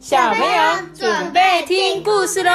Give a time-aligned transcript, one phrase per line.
[0.00, 2.50] 小朋友准备听故事喽！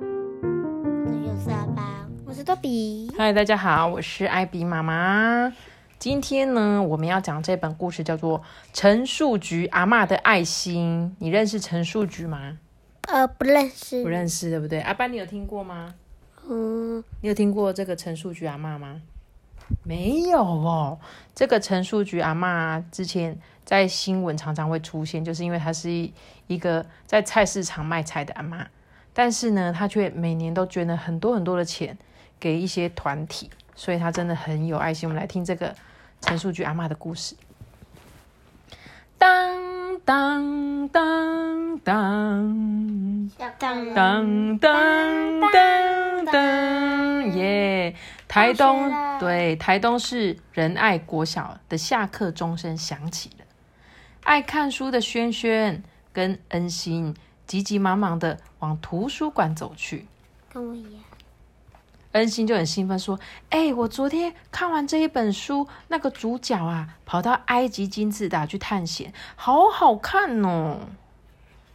[0.00, 3.12] 我是阿爸，我是多比。
[3.18, 5.52] 嗨，大家好，我是艾比妈妈。
[5.98, 8.38] 今天呢，我们要讲这本故事叫做
[8.72, 11.14] 《陈树菊阿嬷的爱心》。
[11.18, 12.56] 你认识陈树菊吗？
[13.02, 14.02] 呃，不认识。
[14.02, 14.80] 不认识，对不对？
[14.80, 15.94] 阿班，你有听过吗？
[16.48, 19.02] 嗯，你有听过这个陈树菊阿嬷吗？
[19.82, 20.98] 没有哦。
[21.34, 26.12] 这个陈树菊阿嬷之前在新闻常常会出现，就是因为她是一
[26.46, 28.66] 一个在菜市场卖菜的阿嬷，
[29.12, 31.96] 但是呢，她却每年都捐了很多很多的钱
[32.38, 35.08] 给一些团体，所以她真的很有爱心。
[35.08, 35.74] 我们来听这个
[36.20, 37.34] 陈树菊阿嬷的故事。
[39.16, 42.90] 当当当当。
[43.38, 47.94] 当当当当当耶！
[48.30, 53.44] 台东对台东市仁爱国小的下课钟声响起了，
[54.22, 60.06] 爱看书的轩轩跟恩心急急忙忙的往图书馆走去。
[60.48, 61.02] 跟我一样。
[62.12, 63.18] 恩心就很兴奋说
[63.50, 70.78] ：“哎、我昨天看完这一本书，那个主角啊，跑到埃及金字塔去探险，好好看哦。”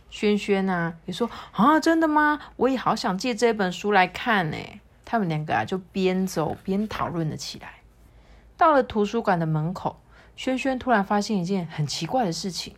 [0.10, 2.40] 轩轩啊，你说：“啊，真的吗？
[2.56, 4.58] 我也好想借这本书来看呢。”
[5.06, 7.76] 他们两个啊，就边走边讨论了起来。
[8.58, 10.02] 到了图书馆的门口，
[10.36, 12.74] 轩轩突然发现一件很奇怪的事情。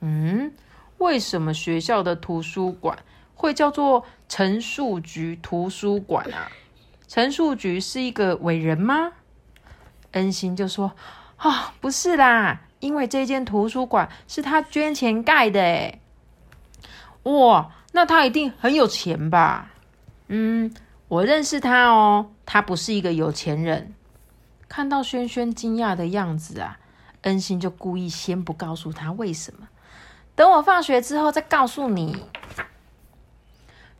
[0.00, 0.52] 嗯，
[0.98, 2.98] 为什么学校的图书馆
[3.34, 6.50] 会叫做陈树菊图书馆啊？
[7.06, 9.12] 陈树菊是一个伟人吗？
[10.12, 10.92] 恩心就说
[11.36, 16.00] ：“啊、不是啦，因为这间图书馆是他捐钱盖的诶。
[17.24, 19.70] 哇，那他一定很有钱吧？
[20.28, 20.72] 嗯，
[21.08, 23.94] 我认识他哦，他不是一个有钱人。
[24.68, 26.78] 看到轩轩惊讶的样子啊，
[27.22, 29.68] 恩心就故意先不告诉他为什么，
[30.34, 32.24] 等我放学之后再告诉你。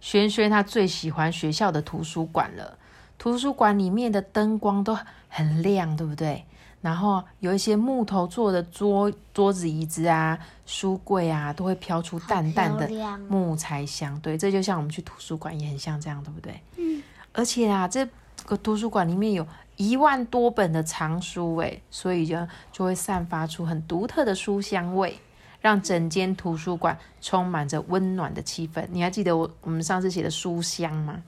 [0.01, 2.79] 轩轩他最喜欢学校的图书馆了，
[3.17, 4.97] 图书馆里面的灯光都
[5.29, 6.45] 很亮，对不对？
[6.81, 12.89] 然后有一些木头做的桌桌子、椅子啊、书柜啊，都会飘出淡淡的
[13.29, 14.21] 木材香。
[14.21, 16.63] 对，这就像我们去图书馆也很像这样，对不对？
[16.77, 17.03] 嗯。
[17.39, 18.05] 而且啊，这
[18.47, 22.37] 个图书馆里面有一万多本的藏书，诶，所以就
[22.73, 25.17] 就会散发出很独特的书香味，
[25.61, 28.85] 让整间图书馆充满着温暖的气氛。
[28.91, 31.23] 你还记得我我们上次写的书香吗？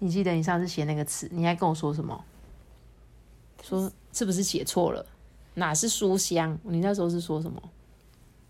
[0.00, 2.22] 你记得你上次写那个词，你还跟我说什么？
[3.62, 5.06] 说是不是写错了？
[5.54, 6.58] 哪是书香？
[6.62, 7.62] 你那时候是说什么？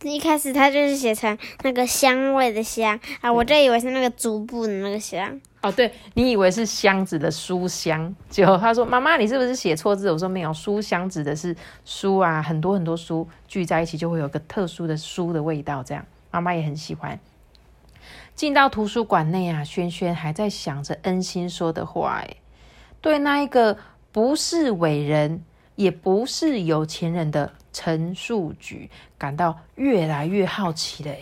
[0.04, 5.40] 一开始他就是写成那个香味的香啊，我就以为是那个足部的那个香。
[5.60, 11.54] 哦，对你以为是箱子的书香，结果他说：“妈妈，你是不是写错字？”我说：“没有，书香指的是
[11.84, 15.80] 书啊，很多很多书聚在一起，就会有个特殊的书的味道。
[15.84, 17.18] 这样，妈妈也很喜欢。”
[18.34, 22.36] 进到图书馆内啊，轩轩还在想着恩心说的话，哎，
[23.00, 23.76] 对那一个
[24.10, 25.44] 不是伟人，
[25.74, 31.14] 也不是有钱人的陈树菊感到越来越好奇了，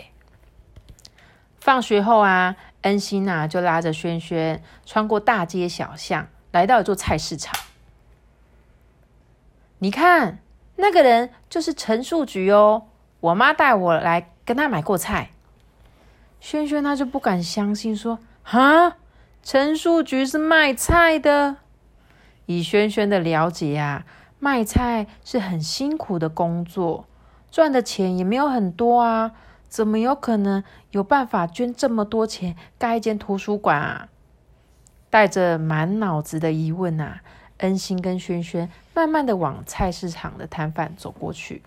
[1.61, 7.59] 放学后啊，恩心啊就拉着轩轩穿过大街小巷，来到一座菜市场。
[9.79, 10.39] 你看，
[10.77, 12.89] 那个人就是陈树菊哦，
[13.21, 15.31] 我妈带我来跟他买过菜。
[16.41, 18.97] 轩轩他就不敢相信，说：“哈，
[19.43, 21.57] 陈树菊是卖菜的。”
[22.47, 24.05] 以轩轩的了解啊，
[24.41, 27.07] 卖菜是很辛苦的工作，
[27.53, 29.33] 赚的钱也没有很多啊。
[29.69, 34.09] 怎么有可能有办法捐这么多钱盖一间图书馆啊？
[35.09, 37.21] 带着满脑子的疑问啊，
[37.59, 41.63] 恩心跟轩轩慢慢的往菜市场的摊贩走过去。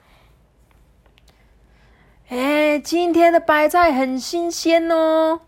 [2.27, 5.41] 哎，今天的白菜很新鲜哦！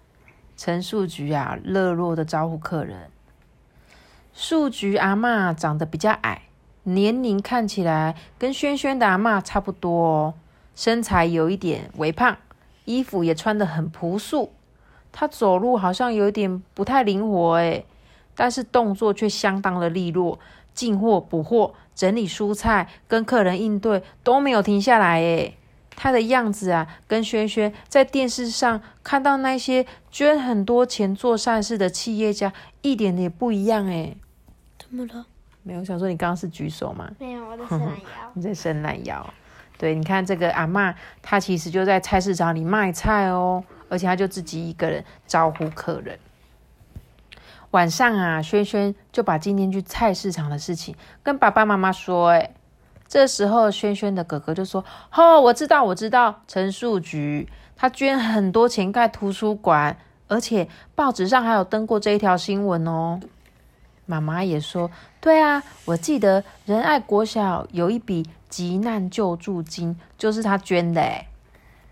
[0.56, 3.10] 陈树菊啊，热络的招呼客人。
[4.34, 6.44] 树菊阿嬷长得比较矮，
[6.86, 10.34] 年龄看起来跟轩轩的阿嬷差不多哦，
[10.76, 12.36] 身材有一点微胖。
[12.86, 14.52] 衣服也穿得很朴素，
[15.12, 17.84] 他走路好像有点不太灵活诶，
[18.36, 20.38] 但是动作却相当的利落，
[20.76, 25.58] 进货、补货、整理蔬菜，跟客人应对都没有停下来诶。
[25.96, 34.16] 他的样子啊，跟轩轩在电视上看到那些捐很多钱做善事的企业家一点也不一样诶。
[34.78, 35.26] 怎么了？
[35.68, 37.10] 没有想说你刚刚是举手吗？
[37.20, 38.32] 没有，我在伸懒 腰。
[38.36, 39.34] 你在伸懒腰。
[39.80, 46.20] 对，你看这个阿嬷，她其实就在菜市场里卖菜哦，而且她就自己一个人招呼客人。
[47.72, 52.30] 晚上啊，轩轩就把今天去菜市场的事情跟爸爸妈妈说。
[52.30, 52.52] 哎，
[53.08, 59.98] 这时候轩轩的哥哥就说：“哦，我知道，我知道，陈树菊他捐很多钱盖图书馆，
[60.28, 63.20] 而且报纸上还有登过这一条新闻哦。
[64.06, 71.02] 妈妈也说：“对啊，我记得仁爱国小有一笔急难救助金，就是他捐的。”，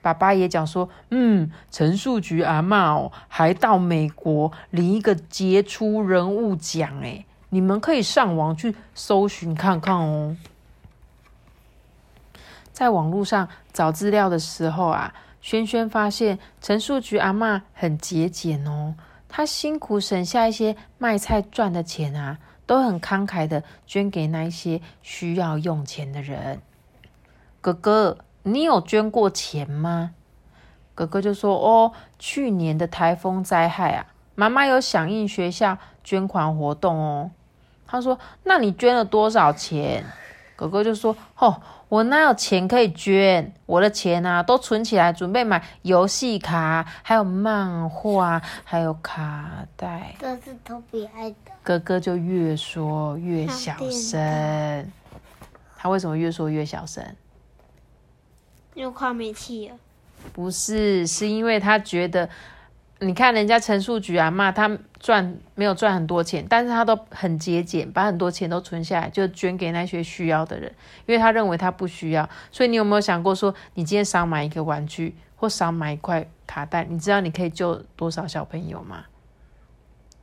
[0.02, 10.36] 爸爸也讲说：“嗯，陈树菊阿妈哦，还到美国领一个杰出人物奖，哎，你们可以上网去搜寻看看哦。”
[12.72, 18.96] 在网络上找资料的时候啊，轩轩发现陈树菊阿妈很节俭哦。
[19.36, 22.38] 他辛苦省下一些卖菜赚的钱啊，
[22.68, 26.62] 都很慷慨的捐给那一些需要用钱的人。
[27.60, 30.12] 哥哥，你有捐过钱吗？
[30.94, 37.32] 哥哥就说：“哦，去年的台风灾害啊，妈妈有响应学校捐款活动哦。”
[37.88, 40.06] 他说：“那你捐了多少钱？”
[40.56, 41.62] 哥哥就说：“哦。”
[41.94, 43.54] 我哪有钱可以捐？
[43.68, 50.16] 我的钱啊，都存起来，准备买游戏卡，还有漫画，还有卡带。
[50.20, 51.52] 这是托比爱的。
[51.62, 54.92] 哥哥就越说越小声。
[55.78, 57.06] 他为什么越说越小声？
[58.74, 59.76] 又快没气了。
[60.32, 62.28] 不是，是因为他觉得。
[63.04, 70.74] 你看人家陈树菊啊，骂他赚没有赚很多钱，但是他都很节俭，把很多钱都存下来，就捐给那些需要的人，
[71.06, 72.28] 因为他认为他不需要。
[72.52, 79.06] 所以你有没有想过，说你今天少买一个玩具，或少买一块卡带，你知道你可以救多少小朋友吗？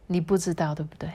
[0.06, 1.09] 你不知道对不对？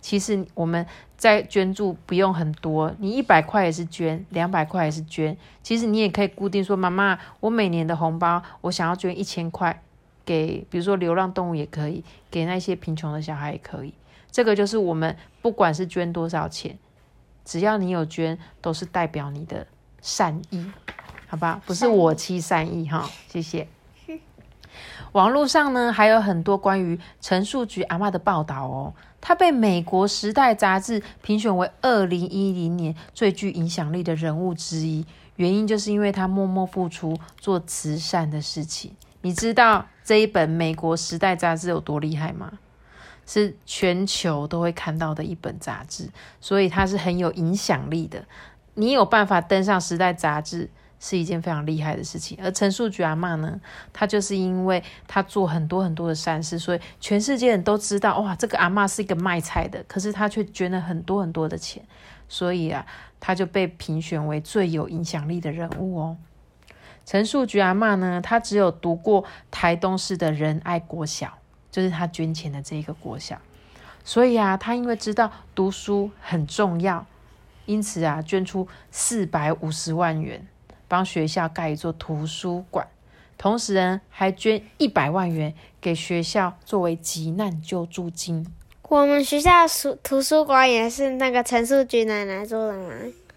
[0.00, 0.86] 其实我们
[1.16, 5.36] 在捐助不用很多，你一百块也是捐，两百块也是捐。
[5.62, 9.82] 其实你也可以固定说，妈妈，我每年的红包我想要捐一千块。
[10.24, 13.94] 给，比如说流浪动物也可以，给那些贫穷的小孩也可以。
[14.30, 16.78] 这个就是我们不管是捐多少钱，
[17.44, 19.66] 只要你有捐，都是代表你的
[20.00, 20.64] 善意，
[21.26, 21.60] 好吧？
[21.66, 23.66] 不是我欺善意哈，谢谢。
[25.12, 38.94] 网络上呢还有很多关于陈树菊阿妈的报道哦，她被美国《时代》杂志评选为二零一零年最具影响力的人物之一，原因就是因为她默默付出做慈善的事情。
[39.22, 42.58] 你知道这一本美国时代杂志有多厉害吗？
[43.26, 48.24] 是全球都会看到的一本杂志，所以它是很有影响力的。
[48.74, 50.68] 你有办法登上时代杂志
[50.98, 52.36] 是一件非常厉害的事情。
[52.42, 53.60] 而陈树菊阿妈呢，
[53.92, 61.84] 她就是因为她做很多很多的善事，所以全世界人都知道哇，这个阿妈是一个卖菜的，可是她却捐了很多很多的钱，
[62.28, 62.84] 所以啊，
[63.20, 66.16] 她就被评选为最有影响力的人物哦。
[67.04, 68.20] 陈树菊阿妈呢？
[68.22, 71.38] 她只有读过台东市的仁爱国小，
[71.70, 73.40] 就是她捐钱的这一个国小。
[74.04, 77.04] 所以啊，她因为知道读书很重要，
[77.66, 80.46] 因此啊，捐出四百五十万元
[80.86, 82.86] 帮学校盖一座图书馆，
[83.36, 88.46] 同时呢，还捐一百万元给学校作为急难救助金。
[88.84, 92.92] 我们学校书图书馆也是那个陈树菊奶奶做的吗？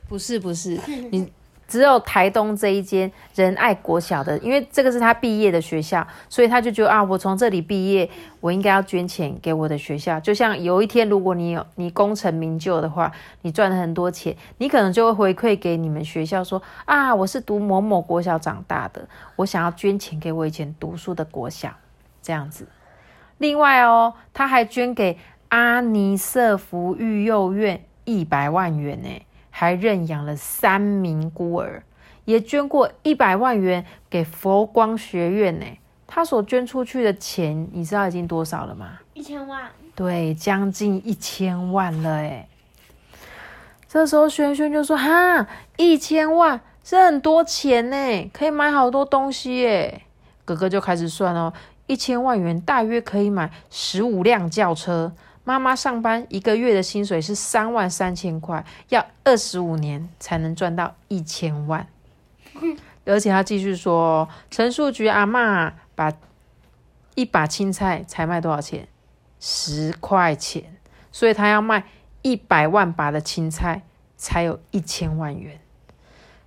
[0.08, 0.80] 不是，不是
[1.12, 1.32] 你。
[1.68, 8.08] 只有台东这一间仁爱国小的，因为这个是他毕业的学校，所以他就觉得啊，我从这里毕业，
[8.40, 10.20] 我应该要捐钱给我的学校。
[10.20, 13.12] 就像有一天，如果你有你功成名就的话，
[13.42, 21.70] 你赚了很多钱，你可能就会回馈给你们学校说啊，我是读某某国小长大的，我想要捐钱给我以前读书的国小
[22.22, 22.68] 这样子。
[23.40, 25.18] 另外哦，他还捐给
[25.50, 29.10] 阿尼瑟福育幼院一百万元呢。
[29.56, 31.84] 还认养了三名孤儿，
[32.26, 35.66] 也捐过一百万元给佛光学院呢。
[36.08, 39.00] 他所捐出去的钱，你知道已经多少了吗？
[39.14, 39.70] 一千万。
[39.96, 42.48] 对，将近一千万了哎。
[43.88, 50.02] 这时候轩轩就说：“哈，一千万是很多钱呢，可以买好多东西耶。”
[50.46, 51.54] 哥哥就开始算哦，
[51.86, 55.14] 一千万元大约可以买十五辆轿车。
[55.44, 61.88] 妈妈上班一个月的薪水是三万三千块，要二十五年才能赚到一千万。
[63.06, 66.14] 而且他继续说，陈树菊阿妈把
[67.16, 68.88] 一把青菜才卖多少钱？
[69.40, 70.78] 十块钱，
[71.12, 71.84] 所以他要卖
[72.22, 73.82] 一百万把的青菜
[74.16, 75.60] 才有一千万元。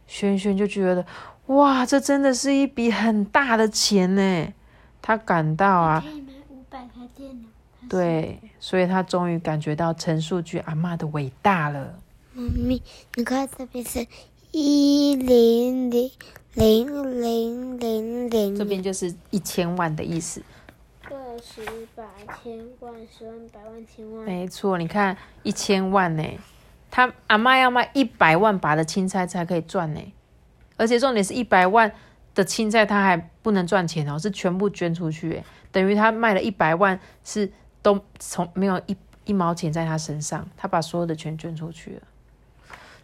[0.06, 1.04] 轩轩就觉得，
[1.46, 4.54] 哇，这真的是一笔很大的钱呢。
[5.02, 7.48] 他感到啊，可以买五百台电脑。
[7.88, 11.98] 对，所以他终于感觉到陈述句阿妈的伟大了。
[12.32, 12.82] 妈咪，
[13.14, 14.06] 你看这边是
[14.50, 16.10] 一零零
[16.54, 20.42] 零零零零，这边就是一千万的意思。
[21.08, 21.64] 个十
[21.94, 22.04] 百
[22.42, 24.24] 千万十万百万千万。
[24.24, 26.24] 没错，你看一千万呢，
[26.90, 30.00] 他阿妈要卖一百万把的青菜才可以赚呢，
[30.76, 31.92] 而且重点是一百万
[32.34, 37.50] 的青菜他还不能赚钱哦，是全部捐出去，等于他卖了一百万，是
[37.86, 42.02] 都从没有一一毛钱在他身上，他把所有的钱捐出去了。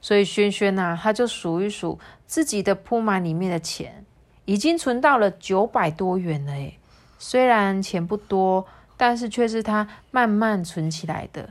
[0.01, 4.05] 所以轩轩呐，他就数一数自己的铺满里面的钱，
[4.45, 6.77] 已经存到了九百多元了诶。
[7.17, 11.51] 虽然钱不多，但是却是他慢慢存起来的。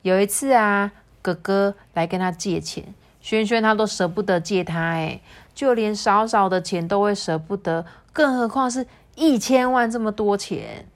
[0.00, 5.20] 有一次啊，哥哥来跟他借钱，轩轩他都舍不得借他诶，
[5.54, 7.84] 就连少少的钱都会舍不得，
[8.14, 10.86] 更何况是一千万这么多钱。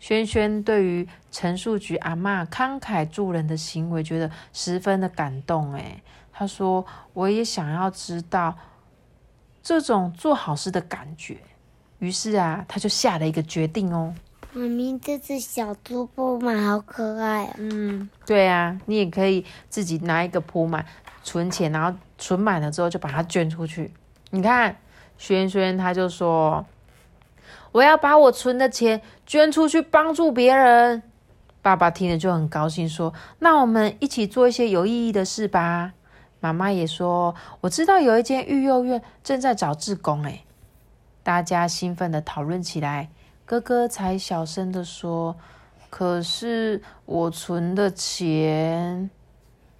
[0.00, 5.74] 轩轩对于陈树菊阿妈慷慨助人的行为，觉得十分的感动。
[5.74, 6.02] 诶，
[6.32, 8.56] 他说：“我也想要知道
[9.62, 11.36] 这种做好事的感觉。”
[12.00, 14.14] 于是啊，他就下了一个决定哦。
[14.54, 17.54] 妈咪，这只小猪铺满好可爱啊！
[17.58, 20.84] 嗯，对啊，你也可以自己拿一个铺满，
[21.22, 23.92] 存钱，然后存满了之后就把它捐出去。
[24.30, 24.74] 你看，
[25.18, 26.64] 轩轩他就说。
[27.72, 31.02] 我要把我存的钱捐出去帮助别人。
[31.62, 35.92] 爸爸听了就很高兴，说：“那我们一起做一些有意义的事吧。”
[36.40, 40.44] 妈妈也说：“我知道有一间育幼院正在找志工。”诶
[41.22, 43.10] 大家兴奋的讨论起来。
[43.44, 45.36] 哥哥才小声的说
[45.90, 49.10] ：“可是我存的钱。”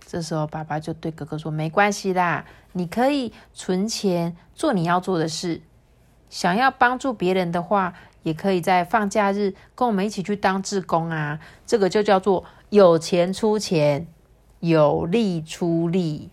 [0.04, 5.62] 这时候爸爸就对哥哥说：“没关系啦，你可以存钱做你要做的事。”
[6.30, 11.40] 想要帮助别人的话，也可以在放假日跟我们一起去当志工啊！
[11.66, 14.06] 这个就叫做有钱出钱，
[14.60, 16.30] 有力出力。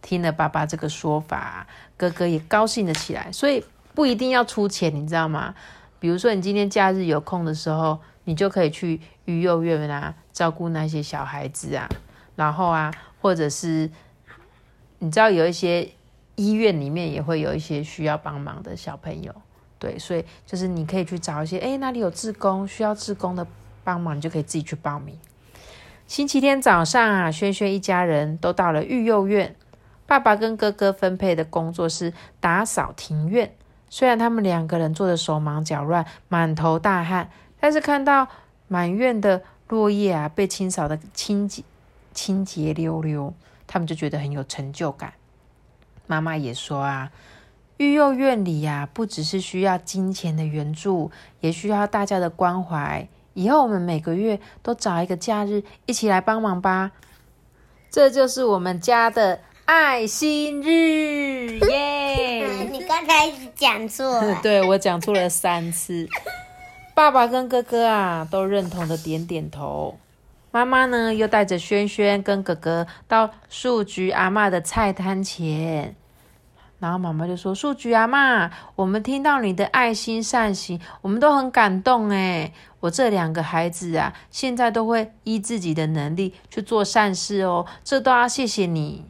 [0.00, 3.30] 听了爸爸这个说法，哥哥也高兴了起来。
[3.30, 3.62] 所以
[3.94, 5.54] 不一定要出钱，你知道吗？
[6.00, 11.86] 比如说你今天假日有空的时候，你就可以去育幼院啊，照顾那些小孩子啊。
[12.34, 13.90] 然后啊，或者是
[15.00, 15.90] 你知道有一些。
[16.36, 19.34] 医院里面也会有一些需要帮忙的小朋友，
[19.78, 23.46] 对，所以就是你可以去找一些，哎，哪里有志工需要志工的
[23.82, 25.18] 帮忙，你就可以自己去报名。
[26.06, 29.56] 星期天早上啊，轩轩一家人都到了育幼院，
[30.06, 33.52] 爸爸跟哥哥分配的工作是打扫庭院。
[33.88, 38.28] 虽然他们两个人做的手忙脚乱、满头大汗，但是看到
[38.68, 41.62] 满院的落叶啊被清扫的清洁
[42.12, 43.32] 清洁溜溜，
[43.66, 45.12] 他们就觉得很有成就感。
[46.06, 47.10] 妈妈也说啊，
[47.76, 51.10] 育幼院里呀，不只是需要金钱的援助，
[51.40, 53.08] 也需要大家的关怀。
[53.34, 56.92] 以后我们每个月都找一个假日一起来帮忙吧。
[57.90, 62.46] 这就是我们家的爱心日耶！
[62.72, 66.08] 你刚才讲错了，对我讲错了三次。
[66.94, 69.98] 爸爸跟哥哥啊，都认同的点点头。
[70.56, 75.94] 妈妈呢，又带着轩轩跟哥哥到树菊阿妈的菜摊前，
[76.78, 89.04] 然后妈妈就说：“树菊阿妈，我们听到你的爱心善行，我们都很感动诶我这两个孩子啊，现在都会依自己的能力去做善事哦，这都要谢谢你。”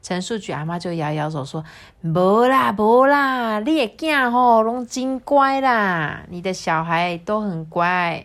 [0.00, 1.62] 陈树菊阿妈就摇摇手说
[2.00, 8.24] ：“无啦，无啦，你的囝吼拢真乖啦，你的小孩都很乖。”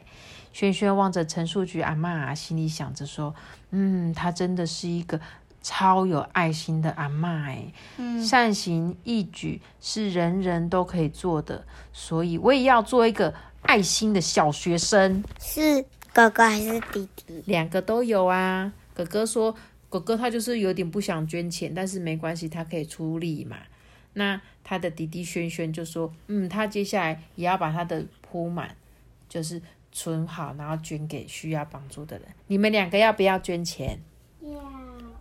[0.53, 3.34] 轩轩望着陈树菊阿妈，心里想着说
[3.72, 5.20] ：“嗯，她真的是一个
[5.62, 7.72] 超有爱心的阿妈哎，
[8.22, 17.43] 善行义举是人人都可以做的，所以我也要做一个爱心的小学生。”是哥哥还是弟弟？
[17.46, 18.74] 两个都有啊。
[18.93, 19.55] 哥哥说
[19.89, 23.55] ：“哥哥他就是有点不想捐钱，但是没关系，他可以出力嘛。”
[24.13, 28.75] 那他的弟弟轩轩就说：“嗯，他接下来也要把他的铺满，
[29.29, 32.27] 就是。”存好，然后捐给需要帮助的人。
[32.48, 34.00] 你们两个要不要捐钱？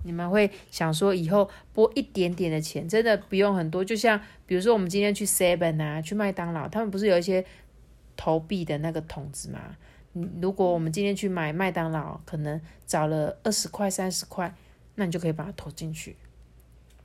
[0.03, 3.85] 你们会想说以后拨一点点的钱，真的不用很多。
[3.85, 7.45] 就像比如说我们今天去 Seven 啊，去麦当劳，他们不是有一些
[8.17, 9.77] 投币的那个筒子吗？
[10.41, 14.55] 如果我们今天去买麦当劳，可能找了二十块、三十块，
[14.95, 16.17] 那你就可以把它投进去。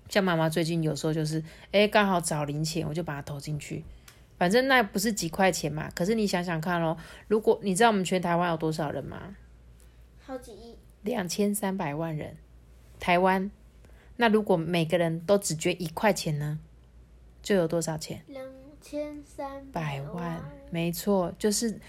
[0.08, 3.84] 像妈妈最近有时候就是，哎，刚好找零钱，我就把它投进去。
[4.38, 9.36] 反正那不是几块钱嘛，可是你想想看咯，如果你知道我们全台湾有多少人吗？
[10.26, 12.38] 好几亿，两千三百万人，
[13.00, 13.50] 台湾。
[14.18, 16.60] 那如果每个人都只捐一块钱呢，
[17.42, 18.24] 就有多少钱？
[18.28, 18.46] 两
[18.82, 21.80] 千三百万，没错，就是。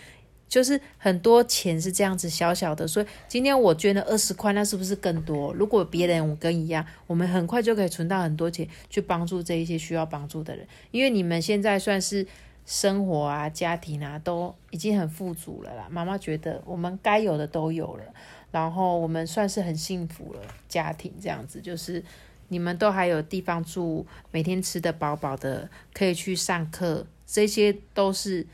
[0.49, 5.53] 就是很多钱是这样子小小的，所以今天我捐了二十块，那是不是更多？
[5.55, 10.67] 如果别人我跟一样，我们很快就可以存到很多钱，去帮助这一些需要帮助的人。
[10.91, 12.27] 因为你们现在算是
[12.65, 15.87] 生活啊、家庭啊都已经很富足了啦。
[15.91, 18.05] 妈妈觉得我们该有的都有了，
[18.51, 22.03] 然后我们算是很幸福了，家庭这样子就是
[22.49, 28.47] 你们都还有地方住，每天吃得饱饱的，可以去上课，这些都是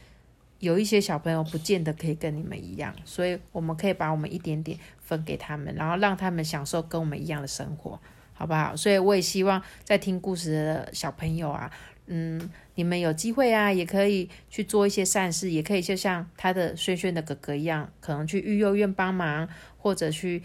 [0.63, 7.99] 有一些小朋友不见得可以跟你们一样，所以我们可以把我们一点点分给他们，然后让他们享受跟我们一样的生活，
[8.33, 8.77] 好不好？
[8.77, 11.69] 所以我也希望在听故事的小朋友啊，
[12.07, 20.45] 嗯，你们有机会啊，也可以去做一些善事，也可以就像他的轩轩的哥哥一样，可能去育幼院帮忙，或者去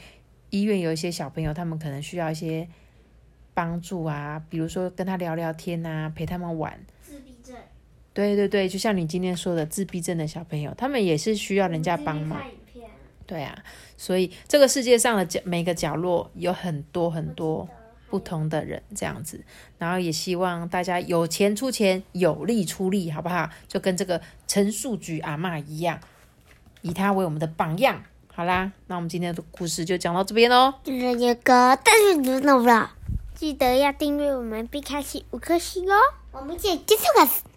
[0.49, 2.67] 医院有一些小朋友，他们可能需要一些
[3.53, 6.75] 帮助啊，比如说跟他聊聊天啊，陪他们玩。
[8.17, 12.41] 对对对，就像你今天说的，自闭症的小朋友，他们也是需要人家帮忙。
[13.27, 13.55] 对啊，
[13.95, 17.69] 所以这个世界上的角每个角落有很多很多
[18.09, 19.39] 不同的人，这样子，
[19.77, 23.47] 然后也希望大家有钱出钱，有力出力，好不好？
[23.67, 25.99] 就跟这个陈树菊阿嬷一样，
[26.81, 28.01] 以她为我们的榜样。
[28.33, 30.73] 好啦，那我们今天的故事就讲到这边喽。
[30.83, 32.95] 就是有个但是你懂不了，
[33.35, 35.95] 记得要订阅我们必开启五颗星哦。
[36.31, 37.29] 我们一起结束了，